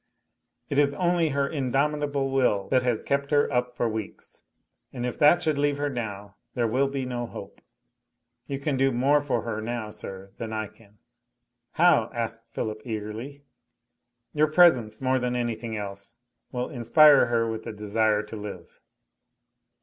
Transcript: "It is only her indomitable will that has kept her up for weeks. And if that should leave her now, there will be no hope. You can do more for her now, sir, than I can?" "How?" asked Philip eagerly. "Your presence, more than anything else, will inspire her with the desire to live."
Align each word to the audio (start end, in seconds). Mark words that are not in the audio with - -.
"It 0.67 0.79
is 0.79 0.95
only 0.95 1.29
her 1.29 1.47
indomitable 1.47 2.31
will 2.31 2.69
that 2.69 2.81
has 2.81 3.03
kept 3.03 3.29
her 3.29 3.47
up 3.53 3.75
for 3.75 3.87
weeks. 3.87 4.41
And 4.91 5.05
if 5.05 5.19
that 5.19 5.43
should 5.43 5.59
leave 5.59 5.77
her 5.77 5.91
now, 5.91 6.37
there 6.55 6.65
will 6.67 6.87
be 6.87 7.05
no 7.05 7.27
hope. 7.27 7.61
You 8.47 8.57
can 8.57 8.77
do 8.77 8.91
more 8.91 9.21
for 9.21 9.43
her 9.43 9.61
now, 9.61 9.91
sir, 9.91 10.31
than 10.39 10.53
I 10.53 10.69
can?" 10.69 10.97
"How?" 11.73 12.09
asked 12.15 12.49
Philip 12.49 12.81
eagerly. 12.83 13.43
"Your 14.33 14.47
presence, 14.47 15.01
more 15.01 15.19
than 15.19 15.35
anything 15.35 15.77
else, 15.77 16.15
will 16.51 16.71
inspire 16.71 17.27
her 17.27 17.47
with 17.47 17.61
the 17.65 17.71
desire 17.71 18.23
to 18.23 18.35
live." 18.35 18.79